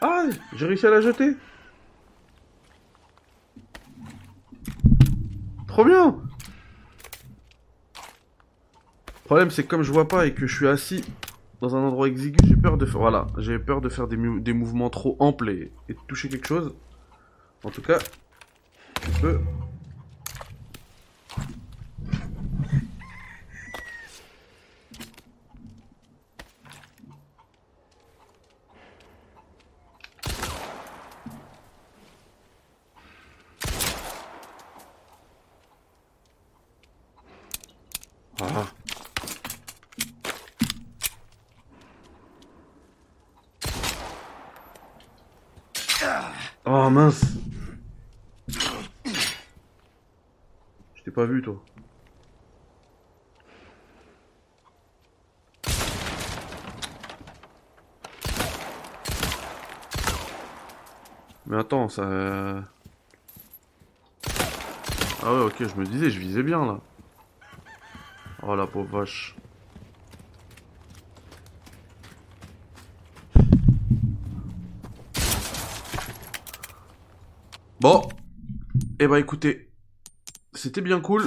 [0.00, 1.36] Ah, j'ai réussi à la jeter.
[5.66, 6.16] Trop bien.
[9.21, 11.02] Le problème, c'est que comme je vois pas et que je suis assis
[11.62, 13.00] dans un endroit exigu, j'ai peur de faire...
[13.64, 15.72] Peur de faire des, des, mouvements trop amples et...
[15.88, 16.74] et de toucher quelque chose.
[17.64, 17.98] En tout cas,
[19.00, 19.40] je peux
[46.74, 47.22] Oh mince
[50.94, 51.62] Je t'ai pas vu toi.
[61.46, 62.02] Mais attends, ça...
[65.22, 66.80] Ah ouais, ok, je me disais, je visais bien, là.
[68.42, 69.36] Oh la pauvre vache.
[77.80, 78.08] Bon.
[78.98, 79.71] Eh bah écoutez,
[80.62, 81.24] c'était bien cool.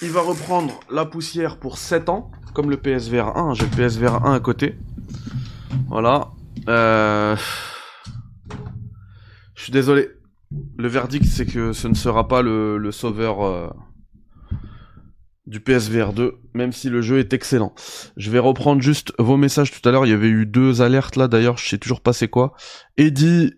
[0.00, 3.54] Il va reprendre la poussière pour 7 ans, comme le PSVR 1.
[3.54, 4.76] J'ai le PSVR 1 à côté.
[5.88, 6.30] Voilà.
[6.68, 7.34] Euh...
[9.56, 10.08] Je suis désolé.
[10.78, 13.68] Le verdict, c'est que ce ne sera pas le, sauveur euh,
[15.46, 17.74] du PSVR 2, même si le jeu est excellent.
[18.16, 20.06] Je vais reprendre juste vos messages tout à l'heure.
[20.06, 22.54] Il y avait eu deux alertes là, d'ailleurs, je sais toujours pas c'est quoi.
[22.96, 23.54] Eddie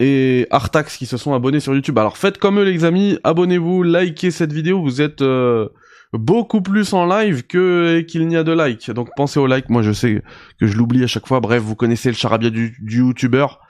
[0.00, 1.98] et Artax qui se sont abonnés sur YouTube.
[1.98, 5.68] Alors faites comme eux les amis, abonnez-vous, likez cette vidéo, vous êtes euh,
[6.12, 8.90] beaucoup plus en live que qu'il n'y a de likes.
[8.90, 10.22] Donc pensez au like, moi je sais
[10.60, 11.40] que je l'oublie à chaque fois.
[11.40, 13.60] Bref, vous connaissez le charabia du, du youtubeur.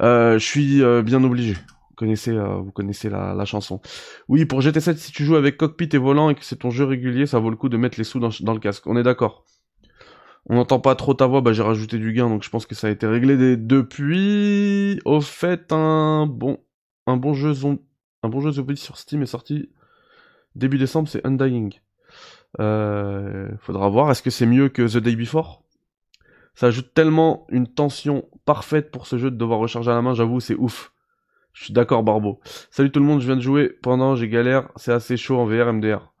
[0.00, 1.54] Euh, je suis euh, bien obligé
[1.94, 3.80] connaissez, euh, vous connaissez la, la, chanson.
[4.28, 6.84] Oui, pour GT7, si tu joues avec cockpit et volant et que c'est ton jeu
[6.84, 8.86] régulier, ça vaut le coup de mettre les sous dans, dans le casque.
[8.86, 9.44] On est d'accord.
[10.46, 12.74] On n'entend pas trop ta voix, bah j'ai rajouté du gain, donc je pense que
[12.74, 15.00] ça a été réglé depuis.
[15.04, 16.58] Au fait, un bon,
[17.06, 17.80] un bon jeu zombie,
[18.22, 19.70] un bon jeu zombie sur Steam est sorti
[20.54, 21.74] début décembre, c'est Undying.
[22.60, 25.62] Euh, faudra voir, est-ce que c'est mieux que The Day Before?
[26.54, 30.14] Ça ajoute tellement une tension parfaite pour ce jeu de devoir recharger à la main,
[30.14, 30.92] j'avoue, c'est ouf.
[31.52, 32.40] Je suis d'accord, Barbeau.
[32.70, 35.46] Salut tout le monde, je viens de jouer pendant, j'ai galère, c'est assez chaud en
[35.46, 36.13] VR MDR.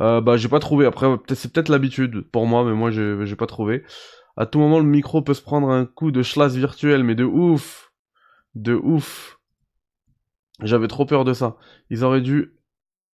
[0.00, 0.86] Euh, bah, j'ai pas trouvé.
[0.86, 3.84] Après, c'est peut-être l'habitude pour moi, mais moi, j'ai pas trouvé.
[4.36, 7.24] À tout moment, le micro peut se prendre un coup de schlass virtuel, mais de
[7.24, 7.92] ouf.
[8.54, 9.38] De ouf.
[10.62, 11.56] J'avais trop peur de ça.
[11.90, 12.52] Ils auraient dû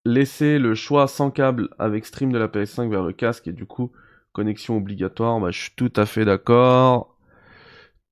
[0.04, 3.66] laisser le choix sans câble avec stream de la PS5 vers le casque et du
[3.66, 3.92] coup,
[4.32, 5.40] connexion obligatoire.
[5.40, 7.16] Bah, je suis tout à fait d'accord.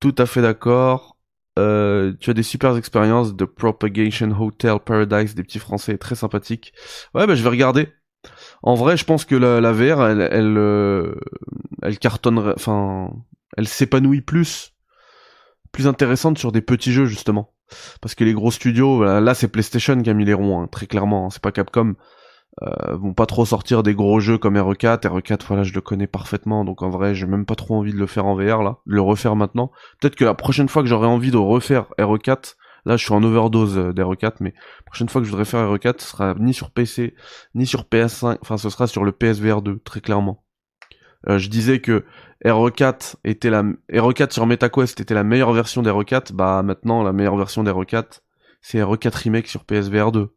[0.00, 1.16] Tout à fait d'accord.
[1.58, 6.72] Euh, tu as des super expériences de Propagation Hotel Paradise, des petits français très sympathiques.
[7.14, 7.88] Ouais, bah je vais regarder.
[8.62, 11.14] En vrai, je pense que la, la VR, elle, elle, euh,
[11.82, 13.10] enfin,
[13.56, 14.74] elle s'épanouit plus,
[15.72, 17.52] plus intéressante sur des petits jeux justement.
[18.00, 20.86] Parce que les gros studios, là, c'est PlayStation qui a mis les ronds, hein, très
[20.86, 21.26] clairement.
[21.26, 21.94] Hein, c'est pas Capcom
[22.62, 25.00] euh, vont pas trop sortir des gros jeux comme RE4.
[25.00, 27.98] RE4, voilà, je le connais parfaitement, donc en vrai, j'ai même pas trop envie de
[27.98, 29.70] le faire en VR là, de le refaire maintenant.
[30.00, 33.22] Peut-être que la prochaine fois que j'aurai envie de refaire RE4, là, je suis en
[33.22, 36.54] overdose euh, d'RE4, mais la prochaine fois que je voudrais faire RE4, ce sera ni
[36.54, 37.14] sur PC,
[37.54, 40.44] ni sur PS5, enfin, ce sera sur le PSVR 2, très clairement.
[41.28, 42.04] Euh, je disais que
[42.44, 43.62] RE4 était la
[43.92, 48.20] RE4 sur MetaQuest était la meilleure version d'RE4, bah maintenant la meilleure version d'RE4
[48.60, 50.34] c'est RE4 remake sur PSVR 2.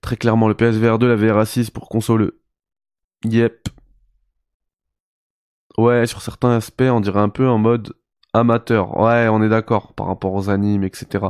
[0.00, 2.32] Très clairement, le PSVR 2, la VR 6 pour console.
[3.24, 3.68] Yep.
[5.78, 7.94] Ouais, sur certains aspects, on dirait un peu en mode
[8.32, 8.98] amateur.
[8.98, 11.26] Ouais, on est d'accord par rapport aux animes, etc.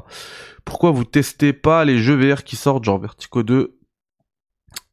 [0.64, 3.78] Pourquoi vous testez pas les jeux VR qui sortent, genre Vertigo 2,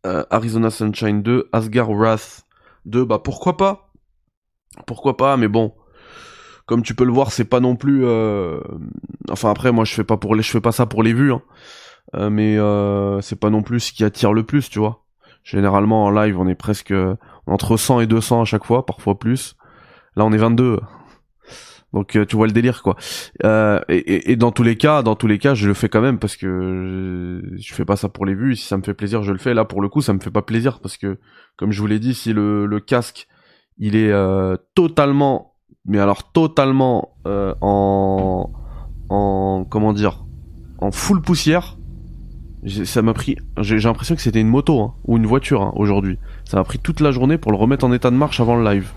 [0.06, 2.44] euh, Arizona Sunshine 2, Asgard Wrath
[2.86, 3.92] 2 Bah pourquoi pas?
[4.88, 5.74] Pourquoi pas Mais bon,
[6.66, 8.06] comme tu peux le voir, c'est pas non plus.
[8.06, 8.60] euh,
[9.30, 11.34] Enfin après, moi je fais pas pour les, je fais pas ça pour les vues,
[11.34, 11.42] hein.
[12.16, 12.58] Euh, mais
[13.22, 15.06] c'est pas non plus ce qui attire le plus, tu vois.
[15.44, 16.94] Généralement en live, on est presque
[17.48, 19.56] entre 100 et 200 à chaque fois, parfois plus.
[20.16, 20.80] Là, on est 22.
[21.94, 22.96] Donc euh, tu vois le délire quoi.
[23.44, 25.90] Euh, et, et- et dans tous les cas, dans tous les cas, je le fais
[25.90, 28.56] quand même parce que je, fais pas ça pour les vues.
[28.56, 29.54] Si ça me fait plaisir, je le fais.
[29.54, 31.18] Là pour le coup, ça me fait pas plaisir parce que
[31.58, 33.28] comme je vous l'ai dit, si le, le casque
[33.80, 38.52] il est euh, totalement, mais alors totalement euh, en
[39.10, 40.26] en comment dire,
[40.80, 41.76] en full poussière.
[42.84, 46.20] Ça m'a pris, j'ai l'impression que c'était une moto hein, ou une voiture hein, aujourd'hui.
[46.44, 48.66] Ça m'a pris toute la journée pour le remettre en état de marche avant le
[48.70, 48.92] live.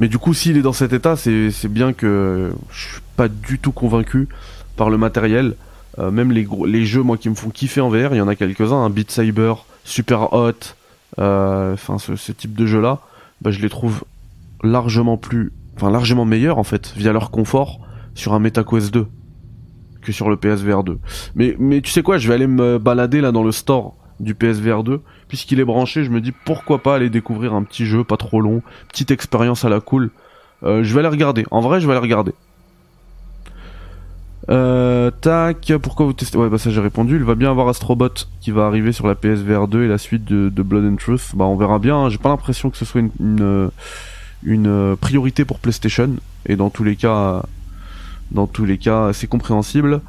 [0.00, 3.58] Mais du coup, s'il est dans cet état, c'est bien que je suis pas du
[3.58, 4.28] tout convaincu
[4.76, 5.54] par le matériel.
[5.98, 8.28] Euh, même les, gros, jeux, moi, qui me font kiffer en VR, il y en
[8.28, 10.52] a quelques-uns, hein, Beat Saber, Super Hot,
[11.18, 13.00] euh, enfin ce, ce type de jeu-là,
[13.42, 14.04] bah, je les trouve
[14.62, 17.80] largement plus, enfin largement meilleurs en fait, via leur confort
[18.14, 19.06] sur un MetaQuest 2
[20.00, 20.98] que sur le PSVR 2.
[21.34, 24.34] Mais, mais tu sais quoi, je vais aller me balader là dans le store du
[24.34, 28.04] PSVR 2, puisqu'il est branché, je me dis pourquoi pas aller découvrir un petit jeu
[28.04, 30.10] pas trop long, petite expérience à la cool.
[30.62, 31.46] Euh, je vais aller regarder.
[31.50, 32.32] En vrai, je vais aller regarder.
[34.48, 36.36] Euh, tac, pourquoi vous testez?
[36.36, 37.16] Ouais, bah ça j'ai répondu.
[37.16, 38.08] Il va bien avoir Astrobot
[38.40, 41.32] qui va arriver sur la PSVR 2 et la suite de, Blood and Truth.
[41.34, 41.96] Bah on verra bien.
[41.96, 42.08] hein.
[42.08, 43.70] J'ai pas l'impression que ce soit une,
[44.66, 46.10] euh, priorité pour PlayStation.
[46.46, 47.42] Et dans tous les cas,
[48.32, 50.00] dans tous les cas, c'est compréhensible.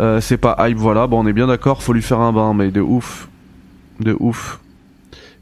[0.00, 1.06] Euh, c'est pas hype, voilà.
[1.10, 1.82] On est bien d'accord.
[1.82, 3.27] Faut lui faire un bain, mais de ouf,
[4.00, 4.60] de ouf.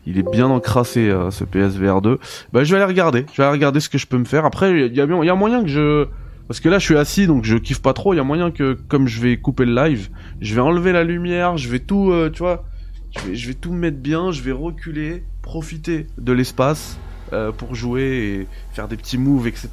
[0.06, 2.18] Il est bien encrassé euh, ce PSVR 2.
[2.52, 3.26] Bah je vais aller regarder.
[3.32, 4.44] Je vais aller regarder ce que je peux me faire.
[4.44, 6.06] Après, il y a, y a moyen que je
[6.48, 8.14] parce que là, je suis assis, donc je kiffe pas trop.
[8.14, 11.02] Il y a moyen que, comme je vais couper le live, je vais enlever la
[11.02, 12.64] lumière, je vais tout, euh, tu vois,
[13.32, 16.98] je vais, tout me mettre bien, je vais reculer, profiter de l'espace
[17.32, 19.68] euh, pour jouer et faire des petits moves, etc.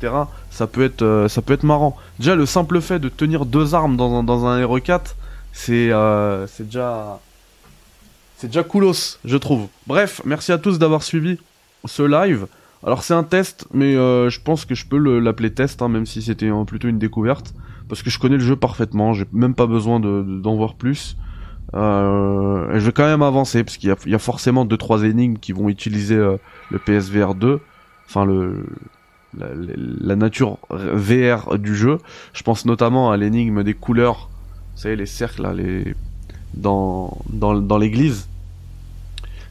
[0.49, 1.95] Ça peut être, ça peut être marrant.
[2.17, 5.13] Déjà, le simple fait de tenir deux armes dans un, dans un RE4,
[5.51, 7.19] c'est, euh, c'est déjà,
[8.43, 9.69] c'est déjà coolos, je trouve.
[9.87, 11.37] Bref, merci à tous d'avoir suivi
[11.85, 12.47] ce live.
[12.85, 15.87] Alors c'est un test, mais euh, je pense que je peux le- l'appeler test, hein,
[15.87, 17.53] même si c'était plutôt une découverte,
[17.87, 20.73] parce que je connais le jeu parfaitement, j'ai même pas besoin de- de- d'en voir
[20.75, 21.15] plus.
[21.73, 25.53] Euh, je vais quand même avancer, parce qu'il y a, forcément deux trois énigmes qui
[25.53, 26.35] vont utiliser euh,
[26.69, 27.61] le PSVR 2,
[28.09, 28.27] enfin
[29.37, 31.97] la, nature VR du jeu.
[32.33, 34.27] Je pense notamment à l'énigme des couleurs,
[34.75, 35.47] vous savez les cercles
[36.55, 38.27] dans l'église.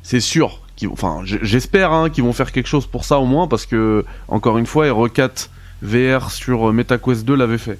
[0.03, 3.67] C'est sûr enfin j'espère hein, qu'ils vont faire quelque chose pour ça au moins parce
[3.67, 5.49] que encore une fois RE4
[5.83, 7.79] VR sur euh, MetaQuest 2 l'avait fait.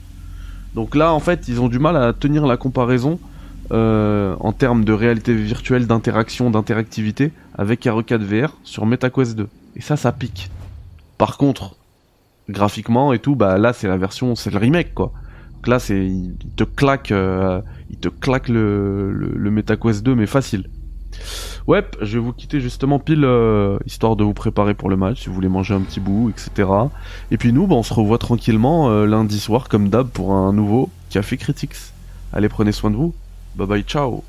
[0.75, 3.19] Donc là en fait ils ont du mal à tenir la comparaison
[3.71, 9.49] euh, en termes de réalité virtuelle, d'interaction, d'interactivité avec RE4 VR sur MetaQuest 2.
[9.77, 10.51] Et ça ça pique.
[11.19, 11.77] Par contre
[12.49, 15.13] graphiquement et tout bah là c'est la version c'est le remake quoi.
[15.57, 17.61] Donc là c'est il te claque euh,
[18.01, 20.69] te claque le, le, le MetaQuest 2 mais facile.
[21.67, 25.23] Ouais, je vais vous quitter justement pile euh, histoire de vous préparer pour le match,
[25.23, 26.69] si vous voulez manger un petit bout, etc.
[27.31, 30.53] Et puis nous, bah, on se revoit tranquillement euh, lundi soir comme d'hab pour un
[30.53, 31.77] nouveau Café Critics.
[32.33, 33.15] Allez, prenez soin de vous.
[33.55, 34.25] Bye bye, ciao.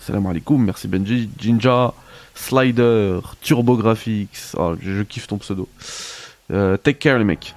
[0.00, 1.92] Salam alaikum, merci Benji, Jinja,
[2.34, 4.54] Slider, Turbo Graphics.
[4.56, 5.68] Oh, je, je kiffe ton pseudo.
[6.50, 7.54] Euh, take care les mecs.